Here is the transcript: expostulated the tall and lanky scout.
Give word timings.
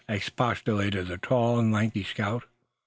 expostulated 0.09 1.05
the 1.07 1.17
tall 1.19 1.59
and 1.59 1.71
lanky 1.71 2.01
scout. 2.03 2.43